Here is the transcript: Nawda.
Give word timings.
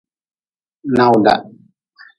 Nawda. 0.95 1.33